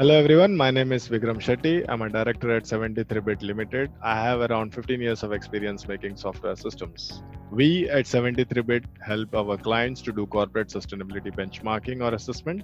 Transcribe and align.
Hello 0.00 0.14
everyone, 0.14 0.56
my 0.56 0.70
name 0.70 0.92
is 0.92 1.08
Vikram 1.08 1.40
Shetty. 1.44 1.84
I'm 1.88 2.02
a 2.02 2.08
director 2.08 2.54
at 2.54 2.62
73bit 2.62 3.42
Limited. 3.42 3.90
I 4.00 4.14
have 4.22 4.48
around 4.48 4.72
15 4.72 5.00
years 5.00 5.24
of 5.24 5.32
experience 5.32 5.88
making 5.88 6.16
software 6.16 6.54
systems. 6.54 7.24
We 7.50 7.90
at 7.90 8.04
73bit 8.04 8.84
help 9.00 9.34
our 9.34 9.56
clients 9.56 10.00
to 10.02 10.12
do 10.12 10.24
corporate 10.26 10.68
sustainability 10.68 11.34
benchmarking 11.34 12.00
or 12.00 12.14
assessment 12.14 12.62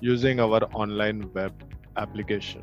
using 0.00 0.38
our 0.38 0.62
online 0.74 1.28
web 1.34 1.52
application. 1.96 2.62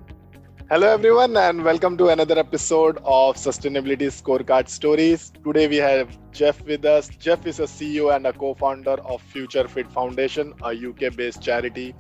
Hello 0.70 0.88
everyone 0.88 1.36
and 1.36 1.62
welcome 1.62 1.98
to 1.98 2.08
another 2.08 2.40
episode 2.40 3.00
of 3.04 3.36
Sustainability 3.36 4.08
Scorecard 4.08 4.70
Stories. 4.70 5.34
Today 5.44 5.68
we 5.68 5.76
have 5.76 6.18
Jeff 6.32 6.64
with 6.64 6.86
us. 6.86 7.10
Jeff 7.10 7.46
is 7.46 7.60
a 7.60 7.64
CEO 7.64 8.16
and 8.16 8.26
a 8.26 8.32
co-founder 8.32 9.02
of 9.02 9.22
Future 9.22 9.68
Fit 9.68 9.92
Foundation, 9.92 10.54
a 10.64 10.70
UK-based 10.74 11.42
charity 11.42 11.94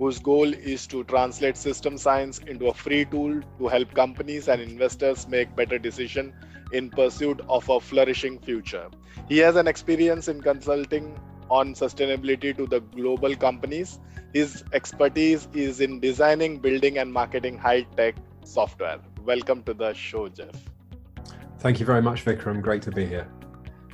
whose 0.00 0.18
goal 0.18 0.54
is 0.54 0.86
to 0.86 1.04
translate 1.04 1.58
system 1.58 1.98
science 1.98 2.38
into 2.38 2.68
a 2.68 2.72
free 2.72 3.04
tool 3.04 3.38
to 3.58 3.68
help 3.68 3.92
companies 3.92 4.48
and 4.48 4.62
investors 4.62 5.28
make 5.28 5.54
better 5.54 5.78
decisions 5.78 6.32
in 6.72 6.88
pursuit 6.88 7.38
of 7.50 7.68
a 7.68 7.78
flourishing 7.78 8.38
future. 8.38 8.88
He 9.28 9.36
has 9.38 9.56
an 9.56 9.68
experience 9.68 10.26
in 10.28 10.40
consulting 10.40 11.20
on 11.50 11.74
sustainability 11.74 12.56
to 12.56 12.66
the 12.66 12.80
global 12.80 13.36
companies. 13.36 14.00
His 14.32 14.64
expertise 14.72 15.48
is 15.52 15.82
in 15.82 16.00
designing, 16.00 16.60
building, 16.60 16.96
and 16.96 17.12
marketing 17.12 17.58
high 17.58 17.82
tech 17.98 18.14
software. 18.42 19.00
Welcome 19.26 19.62
to 19.64 19.74
the 19.74 19.92
show, 19.92 20.28
Jeff. 20.28 20.54
Thank 21.58 21.78
you 21.78 21.84
very 21.84 22.00
much, 22.00 22.24
Vikram. 22.24 22.62
Great 22.62 22.80
to 22.82 22.90
be 22.90 23.04
here. 23.04 23.28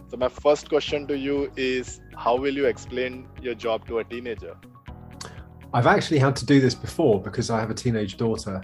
So, 0.09 0.17
my 0.17 0.29
first 0.29 0.69
question 0.69 1.09
to 1.09 1.19
you 1.19 1.51
is 1.57 2.01
How 2.15 2.37
will 2.37 2.55
you 2.55 2.67
explain 2.67 3.27
your 3.43 3.55
job 3.55 3.89
to 3.89 3.99
a 3.99 4.05
teenager? 4.05 4.57
I've 5.77 5.87
actually 5.87 6.19
had 6.19 6.35
to 6.37 6.47
do 6.47 6.59
this 6.59 6.75
before 6.75 7.21
because 7.21 7.51
I 7.51 7.61
have 7.61 7.69
a 7.69 7.75
teenage 7.75 8.17
daughter. 8.17 8.63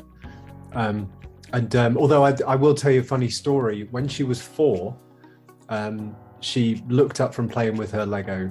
Um, 0.73 1.13
and 1.53 1.77
um, 1.77 1.99
although 1.99 2.25
I, 2.25 2.35
I, 2.47 2.57
will 2.57 2.75
tell 2.75 2.91
you 2.91 3.01
a 3.01 3.05
funny 3.05 3.29
story, 3.29 3.87
when 3.91 4.09
she 4.09 4.23
was 4.23 4.41
four, 4.41 4.97
um, 5.69 6.17
she 6.41 6.83
looked 6.89 7.21
up 7.21 7.35
from 7.35 7.51
playing 7.51 7.77
with 7.77 7.93
her 7.93 8.07
Lego 8.07 8.51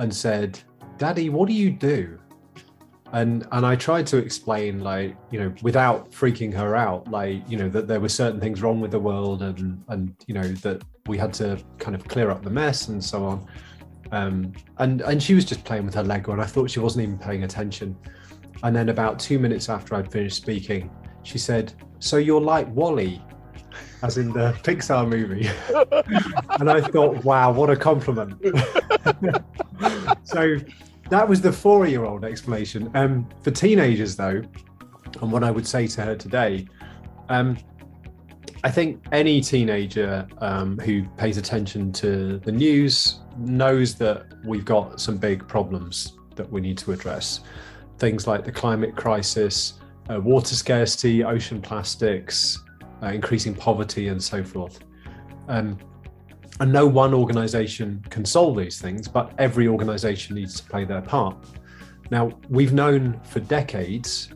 and 0.00 0.12
said, 0.12 0.58
Daddy, 0.98 1.30
what 1.30 1.46
do 1.46 1.54
you 1.54 1.70
do? 1.70 2.18
And 3.12 3.46
and 3.52 3.64
I 3.64 3.76
tried 3.76 4.08
to 4.08 4.16
explain, 4.16 4.80
like, 4.80 5.16
you 5.30 5.38
know, 5.38 5.54
without 5.62 6.10
freaking 6.10 6.52
her 6.52 6.74
out, 6.74 7.08
like, 7.08 7.48
you 7.48 7.56
know, 7.56 7.68
that 7.68 7.86
there 7.86 8.00
were 8.00 8.08
certain 8.08 8.40
things 8.40 8.60
wrong 8.60 8.80
with 8.80 8.90
the 8.90 8.98
world 8.98 9.42
and 9.42 9.84
and 9.86 10.16
you 10.26 10.34
know, 10.34 10.48
that 10.66 10.82
we 11.06 11.16
had 11.16 11.32
to 11.34 11.62
kind 11.78 11.94
of 11.94 12.08
clear 12.08 12.32
up 12.32 12.42
the 12.42 12.50
mess 12.50 12.88
and 12.88 13.04
so 13.04 13.24
on. 13.24 13.46
Um, 14.12 14.52
and 14.78 15.00
and 15.02 15.22
she 15.22 15.34
was 15.34 15.44
just 15.44 15.64
playing 15.64 15.84
with 15.84 15.94
her 15.94 16.02
Lego, 16.02 16.32
and 16.32 16.40
I 16.40 16.46
thought 16.46 16.70
she 16.70 16.80
wasn't 16.80 17.04
even 17.04 17.18
paying 17.18 17.44
attention. 17.44 17.96
And 18.62 18.74
then 18.74 18.88
about 18.88 19.18
two 19.18 19.38
minutes 19.38 19.68
after 19.68 19.94
I'd 19.94 20.10
finished 20.10 20.36
speaking, 20.36 20.90
she 21.22 21.38
said, 21.38 21.72
"So 21.98 22.16
you're 22.16 22.40
like 22.40 22.68
WALL-E." 22.68 23.20
As 24.02 24.18
in 24.18 24.32
the 24.32 24.52
Pixar 24.62 25.08
movie. 25.08 25.48
and 26.60 26.70
I 26.70 26.80
thought, 26.80 27.24
wow, 27.24 27.50
what 27.50 27.70
a 27.70 27.76
compliment. 27.76 28.34
so 30.24 30.58
that 31.10 31.28
was 31.28 31.40
the 31.40 31.52
four 31.52 31.86
year 31.86 32.04
old 32.04 32.24
explanation. 32.24 32.90
Um, 32.94 33.28
for 33.42 33.50
teenagers, 33.50 34.14
though, 34.14 34.42
and 35.20 35.32
what 35.32 35.42
I 35.42 35.50
would 35.50 35.66
say 35.66 35.86
to 35.86 36.02
her 36.02 36.16
today, 36.16 36.66
um, 37.28 37.56
I 38.64 38.70
think 38.70 39.04
any 39.12 39.42
teenager 39.42 40.26
um, 40.38 40.78
who 40.78 41.04
pays 41.18 41.36
attention 41.36 41.92
to 41.92 42.38
the 42.38 42.50
news 42.50 43.20
knows 43.36 43.94
that 43.96 44.24
we've 44.42 44.64
got 44.64 45.02
some 45.02 45.18
big 45.18 45.46
problems 45.46 46.14
that 46.36 46.50
we 46.50 46.62
need 46.62 46.78
to 46.78 46.92
address. 46.92 47.40
Things 47.98 48.26
like 48.26 48.42
the 48.42 48.50
climate 48.50 48.96
crisis, 48.96 49.74
uh, 50.10 50.18
water 50.18 50.54
scarcity, 50.54 51.22
ocean 51.22 51.60
plastics, 51.60 52.58
uh, 53.02 53.08
increasing 53.08 53.54
poverty, 53.54 54.08
and 54.08 54.22
so 54.22 54.42
forth. 54.42 54.80
Um, 55.48 55.76
and 56.58 56.72
no 56.72 56.86
one 56.86 57.12
organization 57.12 58.02
can 58.08 58.24
solve 58.24 58.56
these 58.56 58.80
things, 58.80 59.08
but 59.08 59.34
every 59.36 59.68
organization 59.68 60.36
needs 60.36 60.58
to 60.62 60.66
play 60.70 60.86
their 60.86 61.02
part. 61.02 61.36
Now, 62.10 62.30
we've 62.48 62.72
known 62.72 63.20
for 63.24 63.40
decades, 63.40 64.30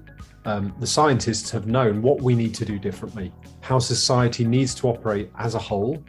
um, 0.44 0.75
the 0.81 0.87
scientists 0.87 1.50
have 1.50 1.67
known 1.67 2.03
what 2.03 2.21
we 2.21 2.34
need 2.34 2.55
to 2.56 2.67
do 2.67 2.78
differently 2.78 3.33
how 3.69 3.79
society 3.79 4.47
needs 4.47 4.75
to 4.75 4.89
operate 4.89 5.31
as 5.39 5.55
a 5.55 5.59
whole 5.59 6.03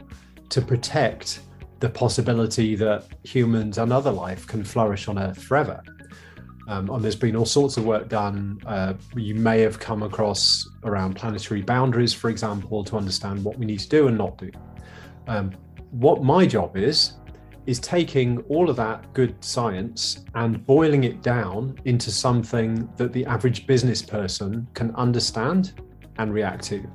to 0.48 0.62
protect 0.62 1.40
the 1.80 1.90
possibility 1.90 2.74
that 2.74 3.06
humans 3.22 3.76
and 3.76 3.92
other 3.92 4.10
life 4.10 4.46
can 4.46 4.64
flourish 4.64 5.08
on 5.08 5.18
Earth 5.18 5.42
forever. 5.42 5.82
Um, 6.68 6.88
and 6.88 7.04
there's 7.04 7.22
been 7.26 7.36
all 7.36 7.44
sorts 7.44 7.76
of 7.76 7.84
work 7.84 8.08
done. 8.08 8.58
Uh, 8.64 8.94
you 9.14 9.34
may 9.34 9.60
have 9.60 9.78
come 9.78 10.02
across 10.02 10.66
around 10.84 11.16
planetary 11.16 11.60
boundaries, 11.60 12.14
for 12.14 12.30
example, 12.30 12.82
to 12.82 12.96
understand 12.96 13.44
what 13.44 13.58
we 13.58 13.66
need 13.66 13.80
to 13.80 13.88
do 13.90 14.08
and 14.08 14.16
not 14.16 14.38
do. 14.38 14.50
Um, 15.28 15.50
what 15.90 16.24
my 16.24 16.46
job 16.46 16.78
is, 16.78 17.18
is 17.66 17.78
taking 17.78 18.38
all 18.48 18.70
of 18.70 18.76
that 18.76 19.12
good 19.12 19.34
science 19.44 20.24
and 20.34 20.64
boiling 20.64 21.04
it 21.04 21.20
down 21.20 21.78
into 21.84 22.10
something 22.10 22.88
that 22.96 23.12
the 23.12 23.26
average 23.26 23.66
business 23.66 24.00
person 24.00 24.66
can 24.72 24.94
understand 24.94 25.78
and 26.16 26.32
react 26.32 26.64
to 26.64 26.90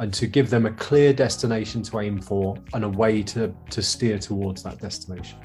and 0.00 0.12
to 0.14 0.26
give 0.26 0.48
them 0.48 0.64
a 0.64 0.72
clear 0.72 1.12
destination 1.12 1.82
to 1.82 2.00
aim 2.00 2.20
for 2.20 2.56
and 2.72 2.84
a 2.84 2.88
way 2.88 3.22
to, 3.22 3.54
to 3.68 3.82
steer 3.82 4.18
towards 4.18 4.62
that 4.62 4.78
destination. 4.78 5.38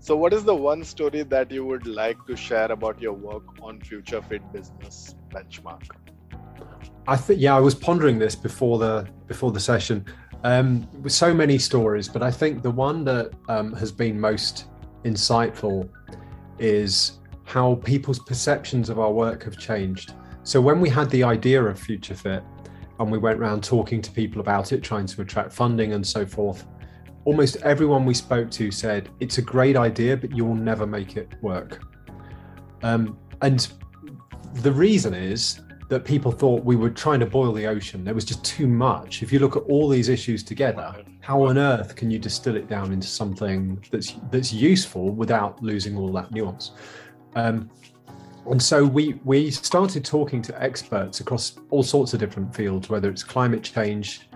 So, 0.00 0.16
what 0.16 0.34
is 0.34 0.44
the 0.44 0.54
one 0.54 0.84
story 0.84 1.22
that 1.22 1.50
you 1.50 1.64
would 1.64 1.86
like 1.86 2.18
to 2.26 2.36
share 2.36 2.70
about 2.70 3.00
your 3.00 3.14
work 3.14 3.44
on 3.62 3.80
Future 3.80 4.20
Fit 4.20 4.42
Business 4.52 5.14
Benchmark? 5.30 5.84
I 7.06 7.16
think 7.16 7.40
yeah, 7.40 7.56
I 7.56 7.60
was 7.60 7.74
pondering 7.74 8.18
this 8.18 8.34
before 8.34 8.78
the 8.78 9.08
before 9.28 9.52
the 9.52 9.60
session. 9.60 10.04
Um, 10.42 10.86
with 11.00 11.12
so 11.12 11.32
many 11.32 11.56
stories, 11.56 12.06
but 12.06 12.22
I 12.22 12.30
think 12.30 12.62
the 12.62 12.70
one 12.70 13.02
that 13.04 13.32
um, 13.48 13.72
has 13.74 13.90
been 13.90 14.20
most 14.20 14.66
insightful 15.04 15.88
is 16.58 17.20
how 17.44 17.76
people's 17.76 18.18
perceptions 18.18 18.90
of 18.90 18.98
our 18.98 19.10
work 19.10 19.42
have 19.44 19.56
changed. 19.56 20.12
So 20.42 20.60
when 20.60 20.80
we 20.80 20.90
had 20.90 21.08
the 21.08 21.22
idea 21.22 21.64
of 21.64 21.78
Future 21.78 22.14
Fit, 22.14 22.42
and 22.98 23.10
we 23.10 23.18
went 23.18 23.40
around 23.40 23.64
talking 23.64 24.00
to 24.02 24.10
people 24.10 24.40
about 24.40 24.72
it, 24.72 24.82
trying 24.82 25.06
to 25.06 25.22
attract 25.22 25.52
funding 25.52 25.92
and 25.92 26.06
so 26.06 26.24
forth. 26.24 26.66
Almost 27.24 27.56
everyone 27.56 28.04
we 28.04 28.14
spoke 28.14 28.50
to 28.52 28.70
said 28.70 29.08
it's 29.20 29.38
a 29.38 29.42
great 29.42 29.76
idea, 29.76 30.16
but 30.16 30.36
you 30.36 30.44
will 30.44 30.54
never 30.54 30.86
make 30.86 31.16
it 31.16 31.32
work. 31.42 31.82
Um, 32.82 33.18
and 33.42 33.66
the 34.54 34.72
reason 34.72 35.14
is 35.14 35.60
that 35.88 36.04
people 36.04 36.32
thought 36.32 36.64
we 36.64 36.76
were 36.76 36.90
trying 36.90 37.20
to 37.20 37.26
boil 37.26 37.52
the 37.52 37.66
ocean. 37.66 38.04
There 38.04 38.14
was 38.14 38.24
just 38.24 38.44
too 38.44 38.66
much. 38.66 39.22
If 39.22 39.32
you 39.32 39.38
look 39.38 39.56
at 39.56 39.62
all 39.64 39.88
these 39.88 40.08
issues 40.08 40.42
together, 40.42 40.94
how 41.20 41.42
on 41.42 41.58
earth 41.58 41.96
can 41.96 42.10
you 42.10 42.18
distill 42.18 42.56
it 42.56 42.68
down 42.68 42.92
into 42.92 43.06
something 43.06 43.82
that's 43.90 44.14
that's 44.30 44.52
useful 44.52 45.10
without 45.10 45.62
losing 45.62 45.96
all 45.96 46.12
that 46.12 46.30
nuance? 46.30 46.72
Um, 47.34 47.70
and 48.50 48.62
so 48.62 48.84
we 48.84 49.20
we 49.24 49.50
started 49.50 50.04
talking 50.04 50.42
to 50.42 50.62
experts 50.62 51.20
across 51.20 51.56
all 51.70 51.82
sorts 51.82 52.14
of 52.14 52.20
different 52.20 52.54
fields, 52.54 52.88
whether 52.88 53.08
it's 53.08 53.22
climate 53.22 53.62
change, 53.62 54.28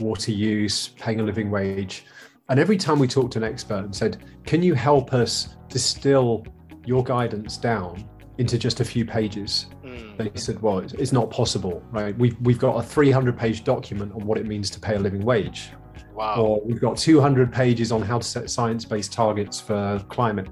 water 0.00 0.32
use, 0.32 0.88
paying 0.88 1.20
a 1.20 1.22
living 1.22 1.50
wage. 1.50 2.04
And 2.48 2.58
every 2.58 2.76
time 2.76 2.98
we 2.98 3.08
talked 3.08 3.32
to 3.34 3.38
an 3.38 3.44
expert 3.44 3.84
and 3.84 3.94
said, 3.94 4.24
"Can 4.44 4.62
you 4.62 4.74
help 4.74 5.12
us 5.12 5.56
distill 5.68 6.46
your 6.86 7.04
guidance 7.04 7.56
down 7.56 8.08
into 8.38 8.58
just 8.58 8.80
a 8.80 8.84
few 8.84 9.04
pages?" 9.04 9.66
Mm. 9.84 10.16
They 10.16 10.40
said, 10.40 10.62
"Well, 10.62 10.78
it's, 10.78 11.12
not 11.12 11.30
possible, 11.30 11.82
right? 11.90 12.16
We've 12.16 12.36
we've 12.40 12.58
got 12.58 12.76
a 12.76 12.86
300-page 12.86 13.64
document 13.64 14.12
on 14.12 14.24
what 14.26 14.38
it 14.38 14.46
means 14.46 14.70
to 14.70 14.80
pay 14.80 14.94
a 14.94 14.98
living 14.98 15.24
wage." 15.24 15.70
Wow. 16.14 16.40
Or 16.40 16.60
we've 16.64 16.80
got 16.80 16.96
200 16.96 17.52
pages 17.52 17.92
on 17.92 18.02
how 18.02 18.18
to 18.18 18.24
set 18.24 18.50
science-based 18.50 19.12
targets 19.12 19.60
for 19.60 20.04
climate 20.08 20.48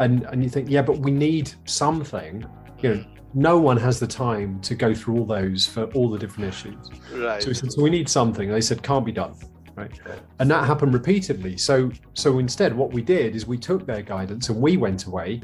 and 0.00 0.24
and 0.24 0.42
you 0.42 0.48
think 0.48 0.68
yeah 0.68 0.82
but 0.82 0.98
we 0.98 1.10
need 1.10 1.52
something. 1.64 2.44
You 2.82 2.94
know 2.94 3.04
no 3.34 3.58
one 3.58 3.76
has 3.76 3.98
the 3.98 4.06
time 4.06 4.60
to 4.60 4.76
go 4.76 4.94
through 4.94 5.18
all 5.18 5.26
those 5.26 5.66
for 5.66 5.84
all 5.86 6.08
the 6.08 6.18
different 6.18 6.48
issues. 6.48 6.88
Right. 7.12 7.42
So 7.42 7.48
we 7.48 7.54
said 7.54 7.72
so 7.72 7.82
we 7.82 7.90
need 7.90 8.08
something. 8.08 8.48
They 8.48 8.60
said 8.60 8.82
can't 8.82 9.04
be 9.04 9.12
done 9.12 9.34
right? 9.76 9.90
And 10.38 10.50
that 10.50 10.64
happened 10.66 10.94
repeatedly. 10.94 11.56
So 11.56 11.90
so 12.14 12.38
instead 12.38 12.74
what 12.74 12.92
we 12.92 13.02
did 13.02 13.34
is 13.34 13.46
we 13.46 13.58
took 13.58 13.86
their 13.86 14.02
guidance 14.02 14.48
and 14.48 14.60
we 14.60 14.76
went 14.76 15.06
away 15.06 15.42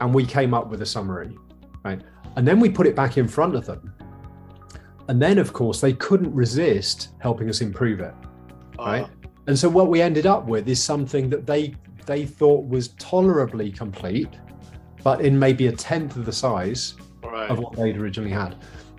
and 0.00 0.14
we 0.14 0.26
came 0.26 0.52
up 0.54 0.68
with 0.68 0.82
a 0.82 0.86
summary 0.86 1.36
right? 1.84 2.02
And 2.36 2.46
then 2.46 2.60
we 2.60 2.68
put 2.68 2.86
it 2.86 2.94
back 2.94 3.16
in 3.16 3.28
front 3.28 3.54
of 3.54 3.64
them. 3.64 3.94
And 5.08 5.22
then 5.22 5.38
of 5.38 5.52
course 5.52 5.80
they 5.80 5.92
couldn't 5.92 6.34
resist 6.34 7.10
helping 7.18 7.48
us 7.48 7.60
improve 7.60 8.00
it 8.00 8.14
right? 8.78 9.04
Uh. 9.04 9.08
and 9.46 9.58
so 9.58 9.68
what 9.68 9.88
we 9.88 10.02
ended 10.02 10.26
up 10.26 10.46
with 10.46 10.68
is 10.68 10.82
something 10.82 11.30
that 11.30 11.46
they 11.46 11.74
they 12.06 12.24
thought 12.24 12.66
was 12.66 12.88
tolerably 12.98 13.70
complete, 13.70 14.30
but 15.02 15.20
in 15.20 15.38
maybe 15.38 15.66
a 15.66 15.72
tenth 15.72 16.16
of 16.16 16.24
the 16.24 16.32
size 16.32 16.94
right. 17.22 17.50
of 17.50 17.58
what 17.58 17.74
they'd 17.74 17.96
originally 17.96 18.30
had. 18.30 18.56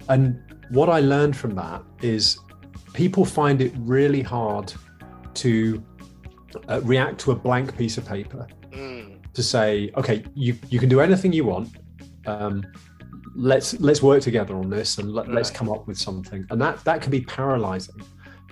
And 0.10 0.42
what 0.70 0.90
I 0.90 1.00
learned 1.00 1.36
from 1.36 1.56
that 1.56 1.84
is 2.02 2.40
people 2.94 3.26
find 3.26 3.62
it 3.62 3.74
really 3.78 4.22
hard 4.22 4.74
to 5.36 5.84
uh, 6.68 6.82
react 6.84 7.20
to 7.22 7.32
a 7.32 7.36
blank 7.36 7.78
piece 7.78 7.98
of 7.98 8.06
paper 8.06 8.48
mm. 8.72 9.34
to 9.34 9.44
say, 9.44 9.92
okay, 9.98 10.24
you, 10.34 10.58
you 10.70 10.80
can 10.80 10.90
do 10.90 11.00
anything 11.00 11.34
you 11.34 11.46
want. 11.46 11.78
Um, 12.26 12.66
let's 13.36 13.80
let's 13.80 14.02
work 14.02 14.22
together 14.22 14.56
on 14.56 14.68
this 14.68 14.98
and 14.98 15.14
let, 15.14 15.30
us 15.30 15.52
come 15.52 15.70
up 15.70 15.86
with 15.88 15.98
something 15.98 16.44
and 16.50 16.60
that 16.60 16.84
that 16.84 17.04
can 17.04 17.12
be 17.12 17.22
paralyzing 17.22 18.02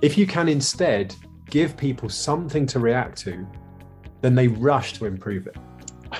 if 0.03 0.15
you 0.15 0.27
can 0.27 0.47
instead 0.47 1.15
give 1.49 1.75
people 1.75 2.07
something 2.07 2.67
to 2.67 2.77
react 2.77 3.17
to 3.17 3.47
then 4.25 4.35
they 4.35 4.47
rush 4.47 4.93
to 4.93 5.05
improve 5.05 5.47
it 5.47 5.55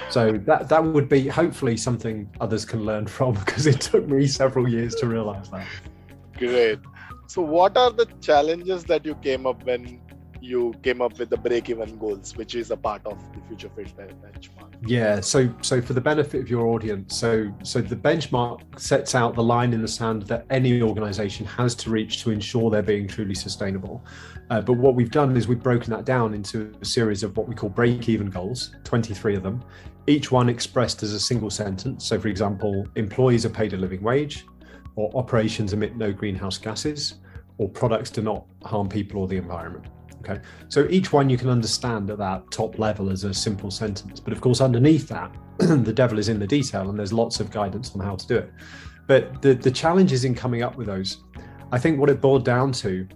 so 0.09 0.31
that 0.31 0.69
that 0.69 0.83
would 0.83 1.09
be 1.09 1.27
hopefully 1.27 1.75
something 1.75 2.29
others 2.39 2.63
can 2.65 2.85
learn 2.85 3.07
from 3.07 3.33
because 3.45 3.65
it 3.65 3.81
took 3.81 4.07
me 4.07 4.27
several 4.27 4.67
years 4.67 4.95
to 4.95 5.07
realize 5.07 5.49
that 5.49 5.65
Great. 6.37 6.79
So, 7.27 7.41
what 7.41 7.77
are 7.77 7.91
the 7.91 8.07
challenges 8.21 8.83
that 8.85 9.05
you 9.05 9.15
came 9.15 9.47
up 9.47 9.63
when 9.65 10.01
you 10.45 10.73
came 10.83 11.01
up 11.01 11.17
with 11.17 11.29
the 11.29 11.37
break-even 11.37 11.97
goals, 11.97 12.35
which 12.37 12.55
is 12.55 12.71
a 12.71 12.77
part 12.77 13.05
of 13.05 13.17
the 13.33 13.41
Future 13.47 13.69
Fit 13.75 13.95
ben- 13.97 14.09
benchmark? 14.23 14.73
Yeah, 14.85 15.19
so 15.19 15.49
so 15.61 15.81
for 15.81 15.93
the 15.93 16.01
benefit 16.01 16.41
of 16.41 16.49
your 16.49 16.67
audience, 16.67 17.17
so 17.17 17.51
so 17.63 17.81
the 17.81 17.95
benchmark 17.95 18.79
sets 18.79 19.15
out 19.15 19.35
the 19.35 19.43
line 19.43 19.73
in 19.73 19.81
the 19.81 19.87
sand 19.87 20.23
that 20.23 20.45
any 20.49 20.81
organization 20.81 21.45
has 21.45 21.75
to 21.75 21.89
reach 21.89 22.21
to 22.23 22.31
ensure 22.31 22.69
they're 22.69 22.83
being 22.83 23.07
truly 23.07 23.35
sustainable. 23.35 24.05
Uh, 24.49 24.61
but 24.61 24.73
what 24.73 24.93
we've 24.93 25.11
done 25.11 25.35
is 25.35 25.47
we've 25.47 25.63
broken 25.63 25.89
that 25.91 26.05
down 26.05 26.33
into 26.33 26.71
a 26.81 26.85
series 26.85 27.23
of 27.23 27.35
what 27.35 27.47
we 27.47 27.55
call 27.55 27.69
break-even 27.69 28.29
goals, 28.29 28.75
23 28.83 29.35
of 29.35 29.43
them, 29.43 29.63
each 30.07 30.31
one 30.31 30.49
expressed 30.49 31.01
as 31.01 31.13
a 31.13 31.19
single 31.19 31.49
sentence. 31.49 32.05
So 32.05 32.19
for 32.19 32.27
example, 32.27 32.87
employees 32.95 33.45
are 33.45 33.49
paid 33.49 33.73
a 33.73 33.77
living 33.77 34.03
wage, 34.03 34.45
or 34.95 35.11
operations 35.15 35.73
emit 35.73 35.97
no 35.97 36.13
greenhouse 36.13 36.57
gases, 36.59 37.15
or 37.57 37.69
products 37.69 38.11
do 38.11 38.21
not 38.21 38.45
harm 38.63 38.87
people 38.87 39.21
or 39.21 39.27
the 39.27 39.37
environment. 39.37 39.87
Okay. 40.27 40.41
So 40.69 40.87
each 40.89 41.13
one 41.13 41.29
you 41.29 41.37
can 41.37 41.49
understand 41.49 42.09
at 42.09 42.17
that 42.17 42.49
top 42.49 42.79
level 42.79 43.11
as 43.11 43.23
a 43.23 43.33
simple 43.33 43.69
sentence. 43.69 44.19
But 44.19 44.33
of 44.33 44.41
course, 44.41 44.59
underneath 44.59 45.07
that, 45.09 45.31
the 45.57 45.93
devil 45.93 46.17
is 46.17 46.29
in 46.29 46.39
the 46.39 46.47
detail, 46.47 46.89
and 46.89 46.97
there's 46.97 47.13
lots 47.13 47.39
of 47.39 47.51
guidance 47.51 47.93
on 47.93 48.01
how 48.01 48.15
to 48.15 48.27
do 48.27 48.37
it. 48.37 48.51
But 49.07 49.41
the, 49.41 49.53
the 49.53 49.69
challenge 49.69 50.11
is 50.11 50.25
in 50.25 50.33
coming 50.33 50.63
up 50.63 50.77
with 50.77 50.87
those. 50.87 51.23
I 51.71 51.77
think 51.77 51.99
what 51.99 52.09
it 52.09 52.21
boiled 52.21 52.43
down 52.43 52.71
to 52.73 53.07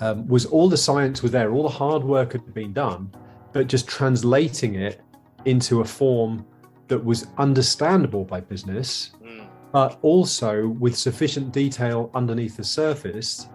um, 0.00 0.26
was 0.28 0.44
all 0.46 0.68
the 0.68 0.76
science 0.76 1.22
was 1.22 1.32
there, 1.32 1.50
all 1.52 1.62
the 1.62 1.68
hard 1.68 2.04
work 2.04 2.32
had 2.32 2.52
been 2.54 2.72
done, 2.72 3.10
but 3.52 3.66
just 3.66 3.88
translating 3.88 4.74
it 4.74 5.00
into 5.46 5.80
a 5.80 5.84
form 5.84 6.44
that 6.88 7.02
was 7.02 7.26
understandable 7.38 8.24
by 8.24 8.40
business, 8.40 9.12
Mm, 9.22 9.46
but 9.72 9.98
also 10.02 10.68
with 10.68 10.96
sufficient 10.96 11.52
detail 11.52 12.10
underneath 12.14 12.56
the 12.56 12.64
surface 12.64 13.48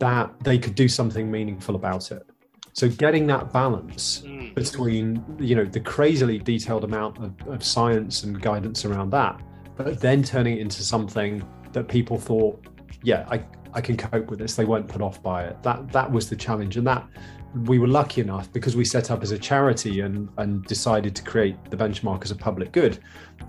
that 0.00 0.32
they 0.40 0.58
could 0.58 0.74
do 0.74 0.88
something 0.88 1.30
meaningful 1.30 1.76
about 1.76 2.10
it. 2.10 2.26
So 2.72 2.88
getting 2.88 3.26
that 3.28 3.52
balance 3.52 4.22
mm, 4.24 4.54
between 4.54 5.24
you 5.38 5.54
know 5.54 5.64
the 5.64 5.80
crazily 5.80 6.38
detailed 6.38 6.84
amount 6.84 7.18
of, 7.18 7.48
of 7.48 7.62
science 7.62 8.24
and 8.24 8.40
guidance 8.40 8.84
around 8.84 9.10
that, 9.10 9.40
but 9.76 10.00
then 10.00 10.22
turning 10.22 10.56
it 10.56 10.60
into 10.60 10.82
something 10.82 11.46
that 11.72 11.88
people 11.88 12.18
thought, 12.18 12.64
yeah, 13.02 13.26
I, 13.30 13.44
I 13.72 13.80
can 13.80 13.96
cope 13.96 14.30
with 14.30 14.38
this. 14.38 14.56
They 14.56 14.64
weren't 14.64 14.88
put 14.88 15.02
off 15.02 15.22
by 15.22 15.44
it. 15.44 15.62
That 15.62 15.92
that 15.92 16.10
was 16.10 16.28
the 16.28 16.36
challenge, 16.36 16.76
and 16.76 16.86
that 16.86 17.06
we 17.66 17.78
were 17.78 17.88
lucky 17.88 18.20
enough 18.20 18.52
because 18.52 18.76
we 18.76 18.84
set 18.84 19.10
up 19.10 19.22
as 19.22 19.32
a 19.32 19.38
charity 19.38 20.00
and 20.00 20.28
and 20.38 20.64
decided 20.64 21.14
to 21.16 21.22
create 21.22 21.56
the 21.70 21.76
benchmark 21.76 22.22
as 22.24 22.30
a 22.30 22.36
public 22.36 22.72
good. 22.72 22.98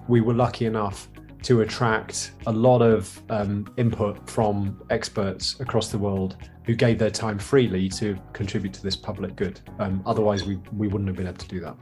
We 0.08 0.22
were 0.22 0.34
lucky 0.34 0.66
enough 0.66 1.10
to 1.44 1.62
attract 1.62 2.32
a 2.46 2.52
lot 2.52 2.82
of 2.82 3.22
um, 3.30 3.72
input 3.78 4.30
from 4.30 4.82
experts 4.90 5.60
across 5.60 5.90
the 5.90 5.98
world 5.98 6.38
who 6.66 6.76
gave 6.76 7.00
their 7.00 7.10
time 7.10 7.40
freely 7.40 7.90
to 7.90 8.16
contribute 8.34 8.74
to 8.74 8.84
this 8.84 8.96
public 8.96 9.36
good. 9.36 9.60
Um, 9.80 10.04
otherwise, 10.06 10.46
we, 10.46 10.60
we 10.76 10.88
wouldn't 10.88 11.08
have 11.08 11.18
been 11.18 11.28
able 11.28 11.38
to 11.38 11.48
do 11.48 11.60
that. 11.62 11.76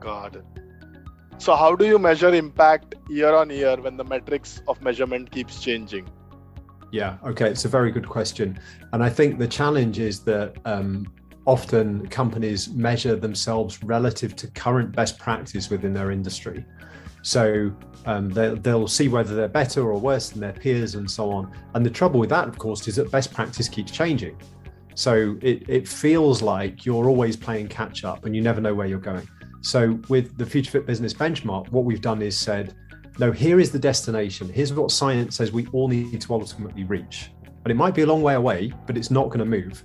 got 0.00 0.36
it. 0.36 0.44
So, 1.38 1.54
how 1.54 1.76
do 1.76 1.84
you 1.86 1.98
measure 1.98 2.34
impact 2.34 2.94
year 3.08 3.34
on 3.34 3.50
year 3.50 3.76
when 3.76 3.96
the 3.96 4.04
metrics 4.04 4.62
of 4.66 4.80
measurement 4.82 5.30
keeps 5.30 5.60
changing? 5.60 6.08
Yeah, 6.92 7.18
okay, 7.24 7.50
it's 7.50 7.64
a 7.64 7.68
very 7.68 7.90
good 7.90 8.08
question. 8.08 8.58
And 8.92 9.04
I 9.04 9.10
think 9.10 9.38
the 9.38 9.46
challenge 9.48 9.98
is 9.98 10.20
that 10.20 10.56
um, 10.64 11.12
often 11.46 12.06
companies 12.08 12.68
measure 12.70 13.16
themselves 13.16 13.82
relative 13.82 14.36
to 14.36 14.48
current 14.48 14.94
best 14.94 15.18
practice 15.18 15.70
within 15.70 15.94
their 15.94 16.10
industry. 16.10 16.64
So 17.22 17.72
um, 18.04 18.28
they'll, 18.30 18.56
they'll 18.56 18.88
see 18.88 19.08
whether 19.08 19.34
they're 19.34 19.48
better 19.48 19.82
or 19.82 19.98
worse 19.98 20.30
than 20.30 20.40
their 20.40 20.52
peers 20.52 20.94
and 20.94 21.10
so 21.10 21.30
on. 21.30 21.52
And 21.74 21.84
the 21.84 21.90
trouble 21.90 22.20
with 22.20 22.30
that, 22.30 22.48
of 22.48 22.58
course, 22.58 22.86
is 22.86 22.96
that 22.96 23.10
best 23.10 23.32
practice 23.32 23.68
keeps 23.68 23.90
changing. 23.90 24.40
So 24.94 25.36
it, 25.42 25.68
it 25.68 25.88
feels 25.88 26.42
like 26.42 26.86
you're 26.86 27.08
always 27.08 27.36
playing 27.36 27.68
catch 27.68 28.04
up 28.04 28.24
and 28.24 28.34
you 28.34 28.42
never 28.42 28.60
know 28.60 28.74
where 28.74 28.86
you're 28.86 28.98
going. 28.98 29.28
So 29.60 29.98
with 30.08 30.38
the 30.38 30.46
Future 30.46 30.70
Fit 30.70 30.86
Business 30.86 31.12
Benchmark, 31.12 31.70
what 31.70 31.84
we've 31.84 32.00
done 32.00 32.22
is 32.22 32.36
said, 32.36 32.74
no, 33.18 33.32
here 33.32 33.58
is 33.58 33.70
the 33.70 33.78
destination. 33.78 34.48
Here's 34.48 34.72
what 34.72 34.90
science 34.90 35.36
says 35.36 35.50
we 35.52 35.66
all 35.68 35.88
need 35.88 36.20
to 36.20 36.32
ultimately 36.32 36.84
reach. 36.84 37.30
And 37.64 37.70
it 37.72 37.74
might 37.74 37.94
be 37.94 38.02
a 38.02 38.06
long 38.06 38.22
way 38.22 38.34
away, 38.34 38.72
but 38.86 38.96
it's 38.96 39.10
not 39.10 39.26
going 39.26 39.40
to 39.40 39.44
move. 39.44 39.84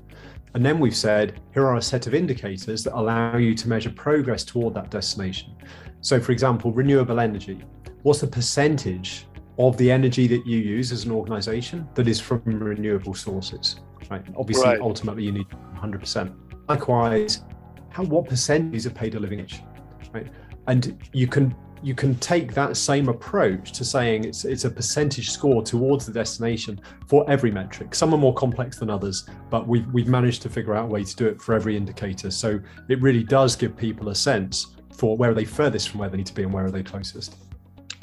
And 0.53 0.65
then 0.65 0.79
we've 0.79 0.95
said, 0.95 1.39
here 1.53 1.65
are 1.65 1.77
a 1.77 1.81
set 1.81 2.07
of 2.07 2.13
indicators 2.13 2.83
that 2.83 2.97
allow 2.97 3.37
you 3.37 3.55
to 3.55 3.69
measure 3.69 3.89
progress 3.89 4.43
toward 4.43 4.73
that 4.73 4.91
destination. 4.91 5.55
So, 6.01 6.19
for 6.19 6.31
example, 6.31 6.71
renewable 6.73 7.19
energy. 7.19 7.63
What's 8.03 8.21
the 8.21 8.27
percentage 8.27 9.27
of 9.57 9.77
the 9.77 9.91
energy 9.91 10.27
that 10.27 10.45
you 10.45 10.57
use 10.57 10.91
as 10.91 11.05
an 11.05 11.11
organization 11.11 11.87
that 11.93 12.07
is 12.07 12.19
from 12.19 12.41
renewable 12.45 13.13
sources? 13.13 13.79
Right. 14.09 14.23
Obviously, 14.35 14.65
Right. 14.65 14.81
ultimately, 14.81 15.23
you 15.23 15.31
need 15.31 15.47
100%. 15.75 16.33
Likewise, 16.67 17.43
how, 17.89 18.03
what 18.03 18.27
percentage 18.27 18.85
are 18.85 18.89
paid 18.89 19.15
a 19.15 19.19
living 19.19 19.39
wage? 19.39 19.61
Right. 20.13 20.27
And 20.67 20.97
you 21.13 21.27
can 21.27 21.55
you 21.83 21.95
can 21.95 22.15
take 22.15 22.53
that 22.53 22.77
same 22.77 23.09
approach 23.09 23.71
to 23.73 23.83
saying 23.83 24.25
it's 24.25 24.45
it's 24.45 24.65
a 24.65 24.69
percentage 24.69 25.31
score 25.31 25.63
towards 25.63 26.05
the 26.05 26.11
destination 26.11 26.79
for 27.07 27.29
every 27.29 27.51
metric. 27.51 27.95
Some 27.95 28.13
are 28.13 28.17
more 28.17 28.33
complex 28.33 28.77
than 28.77 28.89
others, 28.89 29.27
but 29.49 29.67
we've 29.67 29.87
we've 29.91 30.07
managed 30.07 30.41
to 30.43 30.49
figure 30.49 30.75
out 30.75 30.85
a 30.85 30.87
way 30.87 31.03
to 31.03 31.15
do 31.15 31.27
it 31.27 31.41
for 31.41 31.53
every 31.53 31.75
indicator. 31.75 32.29
So 32.31 32.59
it 32.89 33.01
really 33.01 33.23
does 33.23 33.55
give 33.55 33.75
people 33.75 34.09
a 34.09 34.15
sense 34.15 34.75
for 34.95 35.17
where 35.17 35.31
are 35.31 35.33
they 35.33 35.45
furthest 35.45 35.89
from 35.89 35.99
where 35.99 36.09
they 36.09 36.17
need 36.17 36.27
to 36.27 36.33
be 36.33 36.43
and 36.43 36.53
where 36.53 36.65
are 36.65 36.71
they 36.71 36.83
closest. 36.83 37.35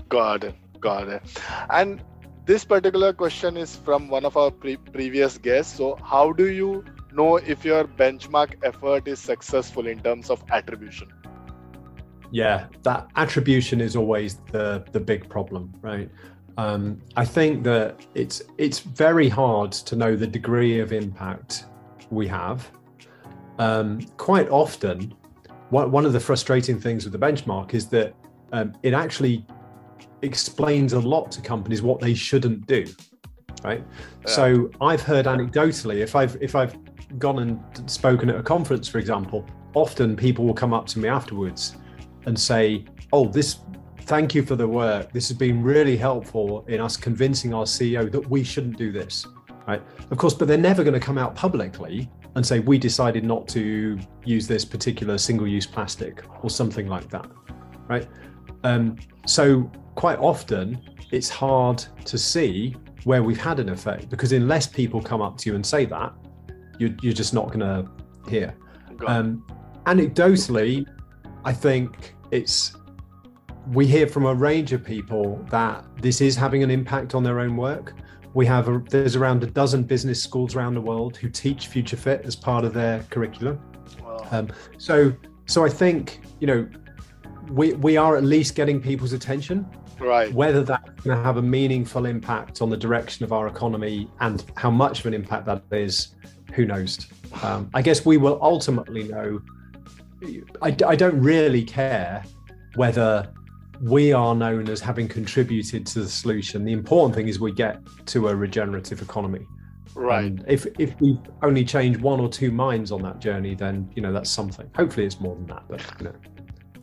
Got 0.08 0.44
it. 0.44 0.54
Got 0.80 1.08
it. 1.08 1.22
And 1.70 2.02
this 2.46 2.64
particular 2.64 3.12
question 3.12 3.56
is 3.56 3.76
from 3.76 4.08
one 4.08 4.24
of 4.24 4.36
our 4.36 4.50
pre- 4.50 4.76
previous 4.76 5.38
guests. 5.38 5.76
So, 5.76 5.96
how 6.02 6.32
do 6.32 6.50
you 6.50 6.84
know 7.12 7.36
if 7.36 7.64
your 7.64 7.84
benchmark 7.84 8.54
effort 8.64 9.06
is 9.06 9.18
successful 9.18 9.86
in 9.86 10.00
terms 10.00 10.30
of 10.30 10.42
attribution? 10.50 11.12
Yeah, 12.30 12.66
that 12.82 13.08
attribution 13.16 13.80
is 13.80 13.96
always 13.96 14.36
the 14.52 14.84
the 14.92 15.00
big 15.00 15.28
problem, 15.28 15.72
right? 15.80 16.10
Um, 16.56 17.00
I 17.16 17.24
think 17.24 17.62
that 17.64 18.04
it's 18.14 18.42
it's 18.58 18.80
very 18.80 19.28
hard 19.28 19.72
to 19.72 19.96
know 19.96 20.16
the 20.16 20.26
degree 20.26 20.80
of 20.80 20.92
impact 20.92 21.64
we 22.10 22.26
have. 22.28 22.70
Um, 23.58 24.00
quite 24.16 24.48
often, 24.50 25.14
one, 25.70 25.90
one 25.90 26.04
of 26.04 26.12
the 26.12 26.20
frustrating 26.20 26.78
things 26.80 27.04
with 27.04 27.12
the 27.12 27.18
benchmark 27.18 27.74
is 27.74 27.86
that 27.88 28.14
um, 28.52 28.72
it 28.82 28.94
actually 28.94 29.46
explains 30.22 30.92
a 30.92 31.00
lot 31.00 31.30
to 31.32 31.40
companies 31.40 31.82
what 31.82 32.00
they 32.00 32.14
shouldn't 32.14 32.66
do, 32.66 32.86
right? 33.64 33.82
Yeah. 34.26 34.30
So 34.30 34.70
I've 34.80 35.02
heard 35.02 35.26
anecdotally, 35.26 35.98
if 35.98 36.14
I've 36.14 36.36
if 36.40 36.54
I've 36.54 36.76
gone 37.18 37.38
and 37.38 37.90
spoken 37.90 38.28
at 38.28 38.36
a 38.36 38.42
conference, 38.42 38.86
for 38.88 38.98
example, 38.98 39.46
often 39.74 40.16
people 40.16 40.44
will 40.44 40.54
come 40.54 40.74
up 40.74 40.86
to 40.88 40.98
me 40.98 41.08
afterwards 41.08 41.76
and 42.28 42.38
say, 42.38 42.84
"Oh, 43.12 43.26
this, 43.26 43.56
thank 44.02 44.34
you 44.34 44.42
for 44.44 44.56
the 44.56 44.68
work. 44.68 45.12
This 45.12 45.28
has 45.28 45.36
been 45.36 45.62
really 45.62 45.96
helpful 45.96 46.64
in 46.68 46.80
us 46.80 46.96
convincing 46.96 47.52
our 47.52 47.64
CEO 47.64 48.10
that 48.12 48.30
we 48.30 48.44
shouldn't 48.44 48.76
do 48.76 48.92
this." 48.92 49.26
Right? 49.66 49.82
Of 50.10 50.16
course, 50.16 50.34
but 50.34 50.48
they're 50.48 50.66
never 50.70 50.82
going 50.82 50.98
to 51.00 51.06
come 51.10 51.18
out 51.18 51.34
publicly 51.34 52.08
and 52.34 52.46
say 52.46 52.60
we 52.60 52.78
decided 52.78 53.24
not 53.24 53.48
to 53.48 53.98
use 54.24 54.46
this 54.46 54.64
particular 54.64 55.18
single-use 55.18 55.66
plastic 55.66 56.22
or 56.42 56.48
something 56.48 56.86
like 56.86 57.10
that, 57.10 57.28
right? 57.88 58.06
Um, 58.64 58.96
so 59.26 59.70
quite 59.94 60.18
often 60.20 60.80
it's 61.10 61.28
hard 61.28 61.84
to 62.04 62.16
see 62.16 62.76
where 63.04 63.22
we've 63.22 63.40
had 63.40 63.58
an 63.58 63.68
effect 63.68 64.08
because 64.08 64.32
unless 64.32 64.66
people 64.66 65.02
come 65.02 65.20
up 65.20 65.36
to 65.38 65.50
you 65.50 65.56
and 65.56 65.64
say 65.64 65.84
that, 65.86 66.12
you're, 66.78 66.94
you're 67.02 67.12
just 67.12 67.34
not 67.34 67.48
going 67.48 67.60
to 67.60 67.90
hear. 68.30 68.56
Um, 69.06 69.44
anecdotally, 69.86 70.86
I 71.44 71.52
think 71.52 72.14
it's 72.30 72.74
we 73.72 73.86
hear 73.86 74.06
from 74.06 74.24
a 74.24 74.34
range 74.34 74.72
of 74.72 74.82
people 74.84 75.44
that 75.50 75.84
this 76.00 76.20
is 76.20 76.34
having 76.34 76.62
an 76.62 76.70
impact 76.70 77.14
on 77.14 77.22
their 77.22 77.40
own 77.40 77.56
work. 77.56 77.94
We 78.34 78.46
have 78.46 78.68
a, 78.68 78.82
there's 78.90 79.16
around 79.16 79.42
a 79.42 79.46
dozen 79.46 79.82
business 79.82 80.22
schools 80.22 80.54
around 80.54 80.74
the 80.74 80.80
world 80.80 81.16
who 81.16 81.28
teach 81.28 81.66
Future 81.66 81.96
Fit 81.96 82.22
as 82.24 82.34
part 82.36 82.64
of 82.64 82.72
their 82.72 83.02
curriculum. 83.10 83.60
Wow. 84.02 84.26
Um, 84.30 84.48
so 84.78 85.12
so 85.46 85.64
I 85.64 85.68
think 85.68 86.20
you 86.40 86.46
know 86.46 86.68
we 87.50 87.72
we 87.74 87.96
are 87.96 88.16
at 88.16 88.24
least 88.24 88.54
getting 88.54 88.80
people's 88.80 89.12
attention. 89.12 89.66
right. 89.98 90.32
Whether 90.32 90.62
that's 90.62 90.88
going 91.02 91.16
to 91.16 91.22
have 91.22 91.36
a 91.38 91.42
meaningful 91.42 92.06
impact 92.06 92.62
on 92.62 92.70
the 92.70 92.76
direction 92.76 93.24
of 93.24 93.32
our 93.32 93.48
economy 93.48 94.10
and 94.20 94.44
how 94.56 94.70
much 94.70 95.00
of 95.00 95.06
an 95.06 95.14
impact 95.14 95.46
that 95.46 95.62
is, 95.72 96.14
who 96.54 96.66
knows? 96.66 97.06
Um, 97.42 97.70
I 97.74 97.82
guess 97.82 98.04
we 98.06 98.16
will 98.16 98.38
ultimately 98.42 99.04
know. 99.04 99.40
I, 100.62 100.76
I 100.86 100.96
don't 100.96 101.20
really 101.20 101.64
care 101.64 102.24
whether 102.74 103.32
we 103.80 104.12
are 104.12 104.34
known 104.34 104.68
as 104.68 104.80
having 104.80 105.08
contributed 105.08 105.86
to 105.86 106.00
the 106.00 106.08
solution. 106.08 106.64
The 106.64 106.72
important 106.72 107.14
thing 107.14 107.28
is 107.28 107.38
we 107.38 107.52
get 107.52 107.80
to 108.06 108.28
a 108.28 108.34
regenerative 108.34 109.02
economy. 109.02 109.46
Right. 109.94 110.26
And 110.26 110.44
if 110.46 110.66
if 110.78 111.00
we 111.00 111.18
only 111.42 111.64
change 111.64 111.98
one 111.98 112.20
or 112.20 112.28
two 112.28 112.50
minds 112.50 112.92
on 112.92 113.02
that 113.02 113.18
journey, 113.20 113.54
then 113.54 113.90
you 113.94 114.02
know 114.02 114.12
that's 114.12 114.30
something. 114.30 114.70
Hopefully, 114.76 115.06
it's 115.06 115.20
more 115.20 115.34
than 115.34 115.46
that, 115.46 115.64
but 115.68 115.82
you 115.98 116.04
know, 116.06 116.14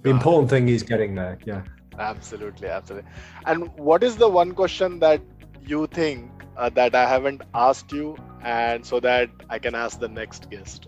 the 0.02 0.10
important 0.10 0.50
thing 0.50 0.70
is 0.70 0.84
getting 0.84 1.16
there. 1.16 1.38
Yeah. 1.46 1.64
Absolutely, 1.98 2.68
absolutely. 2.68 3.10
And 3.46 3.70
what 3.78 4.04
is 4.04 4.18
the 4.18 4.28
one 4.28 4.52
question 4.54 5.00
that 5.00 5.22
you 5.66 5.88
think 5.88 6.30
uh, 6.58 6.70
that 6.70 6.94
I 6.94 7.08
haven't 7.08 7.42
asked 7.54 7.94
you, 7.94 8.18
and 8.44 8.86
so 8.86 9.00
that 9.00 9.30
I 9.50 9.60
can 9.60 9.76
ask 9.76 10.00
the 10.00 10.10
next 10.10 10.50
guest? 10.50 10.88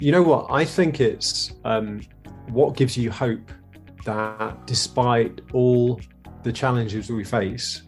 You 0.00 0.12
know 0.12 0.22
what? 0.22 0.46
I 0.50 0.64
think 0.64 1.00
it's 1.00 1.52
um, 1.64 2.02
what 2.50 2.76
gives 2.76 2.96
you 2.96 3.10
hope 3.10 3.50
that 4.04 4.66
despite 4.66 5.40
all 5.52 6.00
the 6.42 6.52
challenges 6.52 7.10
we 7.10 7.24
face, 7.24 7.82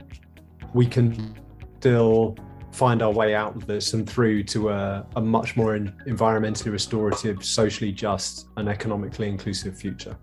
we 0.74 0.86
can 0.86 1.36
still 1.78 2.36
find 2.72 3.02
our 3.02 3.10
way 3.10 3.34
out 3.34 3.56
of 3.56 3.66
this 3.66 3.94
and 3.94 4.08
through 4.08 4.42
to 4.44 4.70
a, 4.70 5.06
a 5.16 5.20
much 5.20 5.56
more 5.56 5.76
in, 5.76 5.92
environmentally 6.06 6.72
restorative, 6.72 7.44
socially 7.44 7.92
just, 7.92 8.48
and 8.56 8.68
economically 8.68 9.28
inclusive 9.28 9.76
future. 9.76 10.16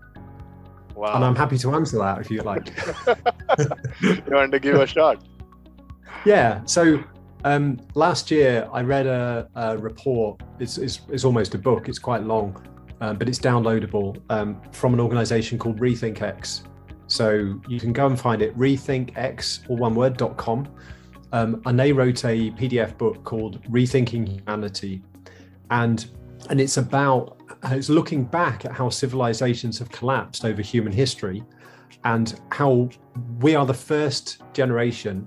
Wow. 0.94 1.14
And 1.14 1.24
I'm 1.24 1.36
happy 1.36 1.58
to 1.58 1.74
answer 1.74 1.98
that 1.98 2.20
if 2.20 2.30
you 2.30 2.42
like. 2.42 2.72
you 4.02 4.22
want 4.28 4.52
to 4.52 4.60
give 4.60 4.76
a 4.76 4.86
shot? 4.86 5.24
Yeah. 6.24 6.64
So 6.64 7.02
um, 7.44 7.80
last 7.94 8.30
year 8.30 8.68
I 8.72 8.82
read 8.82 9.06
a, 9.06 9.48
a 9.54 9.78
report. 9.78 10.42
It's, 10.58 10.78
it's, 10.78 11.00
it's 11.08 11.24
almost 11.24 11.54
a 11.54 11.58
book. 11.58 11.88
It's 11.88 11.98
quite 11.98 12.22
long, 12.24 12.64
um, 13.00 13.16
but 13.16 13.28
it's 13.28 13.38
downloadable 13.38 14.20
um, 14.30 14.60
from 14.72 14.94
an 14.94 15.00
organization 15.00 15.58
called 15.58 15.80
RethinkX. 15.80 16.62
So 17.06 17.60
you 17.68 17.80
can 17.80 17.92
go 17.92 18.06
and 18.06 18.18
find 18.18 18.42
it, 18.42 18.56
rethinkx 18.56 19.68
or 19.70 19.76
one 19.76 19.94
word.com. 19.94 20.68
Um, 21.32 21.62
and 21.66 21.78
they 21.78 21.92
wrote 21.92 22.24
a 22.24 22.50
PDF 22.52 22.96
book 22.96 23.22
called 23.24 23.62
Rethinking 23.64 24.28
Humanity. 24.28 25.02
And 25.70 26.06
and 26.50 26.60
it's 26.60 26.76
about 26.76 27.40
it's 27.64 27.88
looking 27.88 28.24
back 28.24 28.64
at 28.64 28.72
how 28.72 28.88
civilizations 28.88 29.78
have 29.78 29.90
collapsed 29.90 30.44
over 30.44 30.62
human 30.62 30.92
history 30.92 31.42
and 32.04 32.40
how 32.52 32.88
we 33.40 33.54
are 33.54 33.66
the 33.66 33.74
first 33.74 34.42
generation 34.52 35.26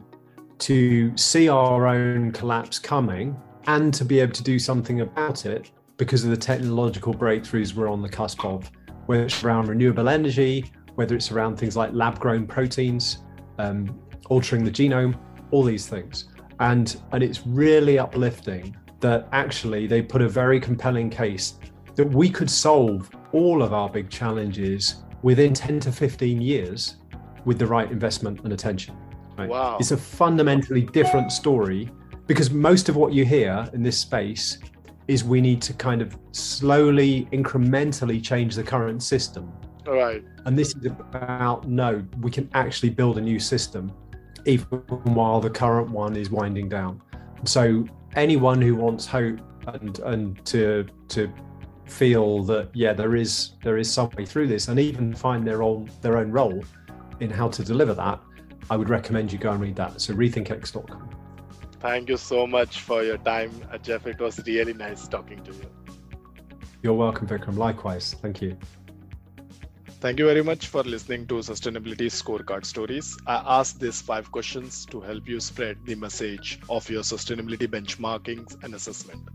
to 0.61 1.15
see 1.17 1.49
our 1.49 1.87
own 1.87 2.31
collapse 2.31 2.77
coming 2.77 3.35
and 3.67 3.93
to 3.93 4.05
be 4.05 4.19
able 4.19 4.33
to 4.33 4.43
do 4.43 4.59
something 4.59 5.01
about 5.01 5.45
it 5.45 5.71
because 5.97 6.23
of 6.23 6.29
the 6.29 6.37
technological 6.37 7.13
breakthroughs 7.13 7.73
we're 7.73 7.89
on 7.89 8.01
the 8.01 8.09
cusp 8.09 8.45
of, 8.45 8.71
whether 9.07 9.23
it's 9.23 9.43
around 9.43 9.67
renewable 9.67 10.07
energy, 10.07 10.71
whether 10.95 11.15
it's 11.15 11.31
around 11.31 11.57
things 11.57 11.75
like 11.75 11.91
lab 11.93 12.19
grown 12.19 12.45
proteins, 12.45 13.23
um, 13.57 13.99
altering 14.29 14.63
the 14.63 14.71
genome, 14.71 15.17
all 15.49 15.63
these 15.63 15.87
things. 15.87 16.25
And, 16.59 16.95
and 17.11 17.23
it's 17.23 17.45
really 17.45 17.97
uplifting 17.97 18.75
that 18.99 19.27
actually 19.31 19.87
they 19.87 20.01
put 20.01 20.21
a 20.21 20.29
very 20.29 20.59
compelling 20.59 21.09
case 21.09 21.55
that 21.95 22.07
we 22.09 22.29
could 22.29 22.49
solve 22.49 23.09
all 23.31 23.63
of 23.63 23.73
our 23.73 23.89
big 23.89 24.09
challenges 24.09 25.03
within 25.23 25.53
10 25.53 25.79
to 25.81 25.91
15 25.91 26.39
years 26.39 26.97
with 27.45 27.57
the 27.57 27.65
right 27.65 27.91
investment 27.91 28.41
and 28.43 28.53
attention. 28.53 28.95
Right? 29.41 29.49
Wow. 29.49 29.77
It's 29.79 29.91
a 29.91 29.97
fundamentally 29.97 30.81
different 30.81 31.31
story 31.31 31.89
because 32.27 32.51
most 32.51 32.89
of 32.89 32.95
what 32.95 33.13
you 33.13 33.25
hear 33.25 33.67
in 33.73 33.83
this 33.83 33.97
space 33.97 34.59
is 35.07 35.23
we 35.23 35.41
need 35.41 35.61
to 35.63 35.73
kind 35.73 36.01
of 36.01 36.17
slowly, 36.31 37.27
incrementally 37.33 38.23
change 38.23 38.55
the 38.55 38.63
current 38.63 39.03
system. 39.03 39.51
Right. 39.85 40.23
And 40.45 40.57
this 40.57 40.75
is 40.75 40.85
about 40.85 41.67
no, 41.67 42.05
we 42.21 42.31
can 42.31 42.49
actually 42.53 42.91
build 42.91 43.17
a 43.17 43.21
new 43.21 43.39
system 43.39 43.91
even 44.45 44.67
while 45.03 45.39
the 45.39 45.49
current 45.49 45.89
one 45.89 46.15
is 46.15 46.29
winding 46.29 46.69
down. 46.69 47.01
So 47.43 47.85
anyone 48.15 48.61
who 48.61 48.75
wants 48.75 49.05
hope 49.05 49.39
and 49.67 49.99
and 49.99 50.45
to 50.45 50.85
to 51.09 51.31
feel 51.85 52.43
that 52.43 52.69
yeah 52.73 52.93
there 52.93 53.15
is 53.15 53.51
there 53.63 53.77
is 53.77 53.91
some 53.91 54.09
way 54.17 54.25
through 54.25 54.47
this 54.47 54.69
and 54.69 54.79
even 54.79 55.13
find 55.13 55.45
their 55.45 55.61
own 55.61 55.89
their 56.01 56.17
own 56.17 56.31
role 56.31 56.63
in 57.19 57.29
how 57.29 57.47
to 57.49 57.63
deliver 57.63 57.93
that 57.93 58.19
i 58.71 58.75
would 58.81 58.89
recommend 58.89 59.31
you 59.31 59.37
go 59.47 59.51
and 59.51 59.61
read 59.61 59.75
that 59.75 60.01
so 60.01 60.13
rethinkx.com 60.25 61.09
Thank 61.83 62.09
you 62.09 62.17
so 62.17 62.45
much 62.45 62.81
for 62.81 62.97
your 63.03 63.17
time, 63.27 63.53
Jeff. 63.81 64.05
It 64.05 64.19
was 64.19 64.39
really 64.47 64.73
nice 64.81 65.07
talking 65.07 65.39
to 65.45 65.51
you. 65.61 65.69
you're 66.83 66.93
welcome 67.05 67.27
vikram 67.31 67.57
likewise 67.57 68.13
thank 68.25 68.41
you 68.45 68.57
Thank 70.03 70.17
you 70.19 70.25
very 70.25 70.43
much 70.43 70.65
for 70.73 70.81
listening 70.83 71.25
to 71.27 71.35
Sustainability 71.47 72.07
Scorecard 72.13 72.65
Stories. 72.65 73.09
I 73.27 73.35
asked 73.59 73.79
these 73.79 74.01
five 74.01 74.31
questions 74.31 74.79
to 74.87 74.99
help 74.99 75.27
you 75.33 75.39
spread 75.39 75.77
the 75.85 75.93
message 75.93 76.59
of 76.77 76.89
your 76.89 77.03
sustainability 77.03 77.67
benchmarkings 77.67 78.57
and 78.63 78.73
assessment. 78.73 79.29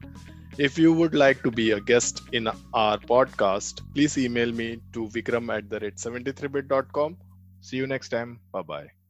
If 0.58 0.76
you 0.76 0.92
would 0.92 1.14
like 1.14 1.42
to 1.44 1.52
be 1.52 1.70
a 1.70 1.80
guest 1.80 2.22
in 2.32 2.48
our 2.74 2.98
podcast, 2.98 3.82
please 3.94 4.18
email 4.18 4.50
me 4.50 4.68
to 4.92 5.06
vikram 5.18 5.56
at 5.56 5.70
the 5.70 5.78
rate 5.78 5.96
73bit.com. 6.08 7.16
See 7.60 7.76
you 7.76 7.86
next 7.86 8.08
time. 8.08 8.40
Bye 8.52 8.62
bye. 8.62 9.05